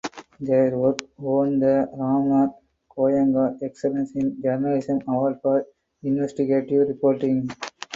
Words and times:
Their 0.39 0.75
work 0.79 0.97
won 1.19 1.59
the 1.59 1.87
Ramnath 1.95 2.55
Goenka 2.97 3.61
Excellence 3.61 4.15
in 4.15 4.41
Journalism 4.41 4.99
Award 5.07 5.37
for 5.43 5.63
investigative 6.01 6.87
reporting. 6.87 7.47